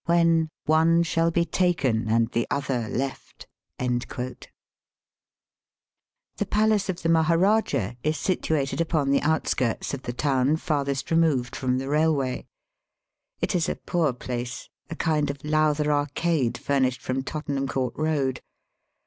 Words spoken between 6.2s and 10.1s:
The palace of the Maharajah is situated upon the outskirts of